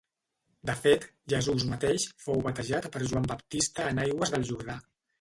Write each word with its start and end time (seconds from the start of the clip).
De 0.69 0.75
fet, 0.79 1.05
Jesús 1.33 1.67
mateix 1.75 2.07
fou 2.25 2.43
batejat 2.49 2.91
per 2.99 3.05
Joan 3.15 3.31
Baptista 3.37 3.91
en 3.95 4.07
aigües 4.09 4.37
del 4.39 4.53
Jordà. 4.53 4.85